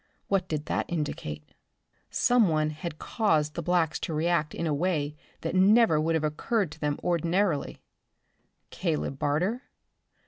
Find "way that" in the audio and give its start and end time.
4.73-5.53